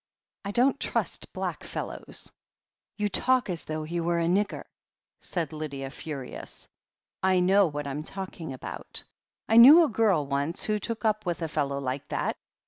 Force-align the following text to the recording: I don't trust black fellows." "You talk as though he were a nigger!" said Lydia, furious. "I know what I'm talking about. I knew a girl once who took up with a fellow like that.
I 0.45 0.49
don't 0.49 0.79
trust 0.79 1.31
black 1.31 1.63
fellows." 1.63 2.31
"You 2.97 3.07
talk 3.07 3.51
as 3.51 3.65
though 3.65 3.83
he 3.83 3.99
were 3.99 4.19
a 4.19 4.25
nigger!" 4.25 4.63
said 5.31 5.53
Lydia, 5.53 5.91
furious. 5.91 6.67
"I 7.21 7.39
know 7.39 7.67
what 7.67 7.85
I'm 7.85 8.01
talking 8.01 8.51
about. 8.51 9.03
I 9.47 9.57
knew 9.57 9.83
a 9.83 9.89
girl 9.89 10.25
once 10.25 10.63
who 10.63 10.79
took 10.79 11.05
up 11.05 11.27
with 11.27 11.43
a 11.43 11.47
fellow 11.47 11.77
like 11.77 12.07
that. 12.07 12.35